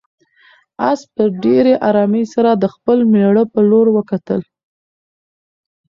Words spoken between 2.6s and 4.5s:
خپل مېړه په لور وکتل.